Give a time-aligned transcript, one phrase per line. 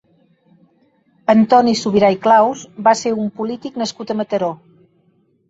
[1.33, 4.53] Antoni Subirà i Claus va ser un polític nascut a Mataró.